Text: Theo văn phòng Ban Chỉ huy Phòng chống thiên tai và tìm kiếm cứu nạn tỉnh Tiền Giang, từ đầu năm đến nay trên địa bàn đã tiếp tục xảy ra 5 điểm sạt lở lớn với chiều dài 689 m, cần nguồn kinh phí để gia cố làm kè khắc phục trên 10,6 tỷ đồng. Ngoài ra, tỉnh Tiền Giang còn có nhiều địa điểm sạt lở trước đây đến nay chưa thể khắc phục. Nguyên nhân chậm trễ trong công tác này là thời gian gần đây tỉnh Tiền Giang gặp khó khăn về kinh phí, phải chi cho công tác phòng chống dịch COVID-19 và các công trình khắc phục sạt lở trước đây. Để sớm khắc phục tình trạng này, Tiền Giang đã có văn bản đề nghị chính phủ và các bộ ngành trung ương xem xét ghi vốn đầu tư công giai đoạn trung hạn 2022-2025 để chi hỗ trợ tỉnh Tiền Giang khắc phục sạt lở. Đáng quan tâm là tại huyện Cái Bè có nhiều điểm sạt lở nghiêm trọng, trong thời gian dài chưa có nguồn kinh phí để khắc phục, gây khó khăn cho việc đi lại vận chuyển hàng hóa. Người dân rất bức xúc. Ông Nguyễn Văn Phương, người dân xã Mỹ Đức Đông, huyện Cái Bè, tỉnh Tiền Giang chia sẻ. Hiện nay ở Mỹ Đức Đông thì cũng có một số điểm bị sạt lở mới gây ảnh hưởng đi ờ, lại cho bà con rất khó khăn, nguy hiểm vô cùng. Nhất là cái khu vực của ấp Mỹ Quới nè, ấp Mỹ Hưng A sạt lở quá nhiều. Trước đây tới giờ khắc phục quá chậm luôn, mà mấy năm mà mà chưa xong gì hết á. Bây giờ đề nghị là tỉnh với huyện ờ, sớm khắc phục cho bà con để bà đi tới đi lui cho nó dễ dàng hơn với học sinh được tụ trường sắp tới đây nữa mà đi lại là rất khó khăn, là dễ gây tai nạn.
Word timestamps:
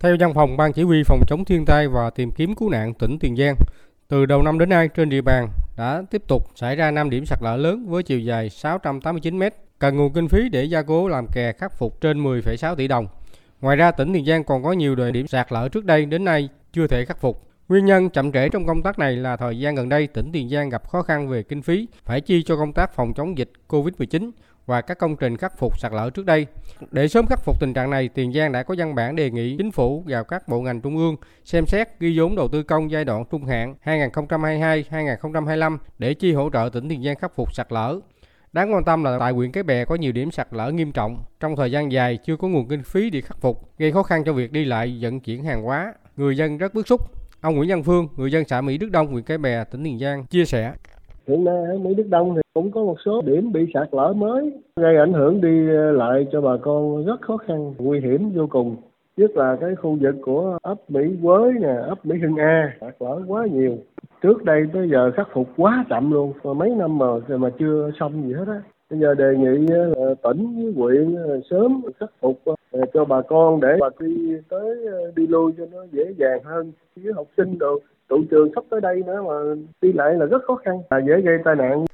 Theo 0.00 0.16
văn 0.20 0.34
phòng 0.34 0.56
Ban 0.56 0.72
Chỉ 0.72 0.82
huy 0.82 1.02
Phòng 1.02 1.20
chống 1.26 1.44
thiên 1.44 1.64
tai 1.64 1.88
và 1.88 2.10
tìm 2.10 2.30
kiếm 2.30 2.54
cứu 2.54 2.70
nạn 2.70 2.94
tỉnh 2.94 3.18
Tiền 3.18 3.36
Giang, 3.36 3.54
từ 4.08 4.26
đầu 4.26 4.42
năm 4.42 4.58
đến 4.58 4.68
nay 4.68 4.88
trên 4.88 5.08
địa 5.08 5.20
bàn 5.20 5.48
đã 5.76 6.02
tiếp 6.10 6.22
tục 6.28 6.42
xảy 6.54 6.76
ra 6.76 6.90
5 6.90 7.10
điểm 7.10 7.26
sạt 7.26 7.38
lở 7.42 7.56
lớn 7.56 7.86
với 7.88 8.02
chiều 8.02 8.20
dài 8.20 8.50
689 8.50 9.38
m, 9.38 9.42
cần 9.78 9.96
nguồn 9.96 10.12
kinh 10.12 10.28
phí 10.28 10.48
để 10.48 10.64
gia 10.64 10.82
cố 10.82 11.08
làm 11.08 11.26
kè 11.26 11.52
khắc 11.52 11.78
phục 11.78 12.00
trên 12.00 12.24
10,6 12.24 12.74
tỷ 12.74 12.88
đồng. 12.88 13.06
Ngoài 13.60 13.76
ra, 13.76 13.90
tỉnh 13.90 14.12
Tiền 14.12 14.24
Giang 14.24 14.44
còn 14.44 14.62
có 14.62 14.72
nhiều 14.72 14.94
địa 14.94 15.10
điểm 15.10 15.26
sạt 15.26 15.52
lở 15.52 15.68
trước 15.68 15.84
đây 15.84 16.06
đến 16.06 16.24
nay 16.24 16.48
chưa 16.72 16.86
thể 16.86 17.04
khắc 17.04 17.20
phục. 17.20 17.42
Nguyên 17.68 17.84
nhân 17.84 18.10
chậm 18.10 18.32
trễ 18.32 18.48
trong 18.48 18.66
công 18.66 18.82
tác 18.82 18.98
này 18.98 19.16
là 19.16 19.36
thời 19.36 19.58
gian 19.58 19.74
gần 19.74 19.88
đây 19.88 20.06
tỉnh 20.06 20.32
Tiền 20.32 20.48
Giang 20.48 20.68
gặp 20.68 20.88
khó 20.88 21.02
khăn 21.02 21.28
về 21.28 21.42
kinh 21.42 21.62
phí, 21.62 21.88
phải 22.04 22.20
chi 22.20 22.42
cho 22.42 22.56
công 22.56 22.72
tác 22.72 22.94
phòng 22.94 23.12
chống 23.14 23.38
dịch 23.38 23.52
COVID-19 23.68 24.30
và 24.68 24.80
các 24.80 24.98
công 24.98 25.16
trình 25.16 25.36
khắc 25.36 25.58
phục 25.58 25.78
sạt 25.78 25.92
lở 25.92 26.10
trước 26.10 26.26
đây. 26.26 26.46
Để 26.90 27.08
sớm 27.08 27.26
khắc 27.26 27.44
phục 27.44 27.60
tình 27.60 27.74
trạng 27.74 27.90
này, 27.90 28.08
Tiền 28.08 28.32
Giang 28.32 28.52
đã 28.52 28.62
có 28.62 28.74
văn 28.78 28.94
bản 28.94 29.16
đề 29.16 29.30
nghị 29.30 29.56
chính 29.58 29.70
phủ 29.70 30.04
và 30.06 30.22
các 30.22 30.48
bộ 30.48 30.60
ngành 30.60 30.80
trung 30.80 30.96
ương 30.96 31.16
xem 31.44 31.66
xét 31.66 32.00
ghi 32.00 32.18
vốn 32.18 32.36
đầu 32.36 32.48
tư 32.48 32.62
công 32.62 32.90
giai 32.90 33.04
đoạn 33.04 33.24
trung 33.30 33.46
hạn 33.46 33.74
2022-2025 33.84 35.78
để 35.98 36.14
chi 36.14 36.32
hỗ 36.32 36.50
trợ 36.52 36.70
tỉnh 36.72 36.88
Tiền 36.88 37.02
Giang 37.02 37.16
khắc 37.16 37.34
phục 37.34 37.54
sạt 37.54 37.66
lở. 37.70 38.00
Đáng 38.52 38.74
quan 38.74 38.84
tâm 38.84 39.04
là 39.04 39.18
tại 39.20 39.32
huyện 39.32 39.52
Cái 39.52 39.62
Bè 39.62 39.84
có 39.84 39.94
nhiều 39.94 40.12
điểm 40.12 40.30
sạt 40.30 40.48
lở 40.50 40.70
nghiêm 40.70 40.92
trọng, 40.92 41.24
trong 41.40 41.56
thời 41.56 41.72
gian 41.72 41.92
dài 41.92 42.18
chưa 42.24 42.36
có 42.36 42.48
nguồn 42.48 42.68
kinh 42.68 42.82
phí 42.82 43.10
để 43.10 43.20
khắc 43.20 43.40
phục, 43.40 43.78
gây 43.78 43.92
khó 43.92 44.02
khăn 44.02 44.24
cho 44.24 44.32
việc 44.32 44.52
đi 44.52 44.64
lại 44.64 44.98
vận 45.00 45.20
chuyển 45.20 45.44
hàng 45.44 45.62
hóa. 45.62 45.94
Người 46.16 46.36
dân 46.36 46.58
rất 46.58 46.74
bức 46.74 46.88
xúc. 46.88 47.00
Ông 47.40 47.56
Nguyễn 47.56 47.70
Văn 47.70 47.82
Phương, 47.82 48.08
người 48.16 48.32
dân 48.32 48.44
xã 48.48 48.60
Mỹ 48.60 48.78
Đức 48.78 48.90
Đông, 48.90 49.06
huyện 49.06 49.24
Cái 49.24 49.38
Bè, 49.38 49.64
tỉnh 49.64 49.84
Tiền 49.84 49.98
Giang 49.98 50.26
chia 50.26 50.44
sẻ. 50.44 50.72
Hiện 51.28 51.44
nay 51.44 51.64
ở 51.64 51.78
Mỹ 51.78 51.94
Đức 51.94 52.06
Đông 52.10 52.34
thì 52.34 52.40
cũng 52.54 52.70
có 52.70 52.82
một 52.82 52.96
số 53.04 53.22
điểm 53.24 53.52
bị 53.52 53.60
sạt 53.74 53.88
lở 53.92 54.12
mới 54.12 54.52
gây 54.76 54.96
ảnh 54.96 55.12
hưởng 55.12 55.40
đi 55.40 55.68
ờ, 55.68 55.92
lại 55.92 56.26
cho 56.32 56.40
bà 56.40 56.56
con 56.62 57.04
rất 57.06 57.20
khó 57.20 57.36
khăn, 57.36 57.74
nguy 57.78 58.00
hiểm 58.00 58.30
vô 58.34 58.46
cùng. 58.50 58.76
Nhất 59.16 59.30
là 59.36 59.56
cái 59.60 59.74
khu 59.74 59.98
vực 60.00 60.14
của 60.22 60.58
ấp 60.62 60.90
Mỹ 60.90 61.00
Quới 61.22 61.52
nè, 61.52 61.74
ấp 61.88 62.06
Mỹ 62.06 62.16
Hưng 62.22 62.36
A 62.36 62.76
sạt 62.80 62.94
lở 63.00 63.22
quá 63.26 63.46
nhiều. 63.46 63.78
Trước 64.22 64.44
đây 64.44 64.62
tới 64.72 64.88
giờ 64.90 65.10
khắc 65.16 65.28
phục 65.32 65.48
quá 65.56 65.84
chậm 65.90 66.12
luôn, 66.12 66.32
mà 66.44 66.52
mấy 66.52 66.70
năm 66.70 66.98
mà 66.98 67.06
mà 67.28 67.50
chưa 67.58 67.90
xong 68.00 68.28
gì 68.28 68.32
hết 68.32 68.44
á. 68.48 68.62
Bây 68.90 69.00
giờ 69.00 69.14
đề 69.14 69.34
nghị 69.38 69.66
là 69.66 70.14
tỉnh 70.22 70.54
với 70.56 70.72
huyện 70.76 71.14
ờ, 71.14 71.40
sớm 71.50 71.82
khắc 72.00 72.10
phục 72.20 72.38
cho 72.94 73.04
bà 73.04 73.22
con 73.22 73.60
để 73.60 73.76
bà 73.80 73.88
đi 74.00 74.32
tới 74.48 74.76
đi 75.16 75.26
lui 75.26 75.52
cho 75.58 75.64
nó 75.72 75.84
dễ 75.92 76.04
dàng 76.18 76.40
hơn 76.44 76.72
với 76.96 77.12
học 77.12 77.26
sinh 77.36 77.58
được 77.58 77.78
tụ 78.08 78.24
trường 78.30 78.50
sắp 78.54 78.64
tới 78.70 78.80
đây 78.80 79.02
nữa 79.06 79.22
mà 79.26 79.34
đi 79.82 79.92
lại 79.92 80.14
là 80.14 80.26
rất 80.26 80.42
khó 80.46 80.54
khăn, 80.54 80.82
là 80.90 80.98
dễ 80.98 81.20
gây 81.20 81.38
tai 81.44 81.54
nạn. 81.56 81.84